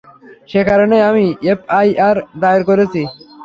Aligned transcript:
সেই 0.49 0.65
কারণেই 0.69 1.03
আমি 1.09 1.23
এফআইআর 1.51 2.17
দায়ের 2.41 2.63
করেছি। 2.69 3.01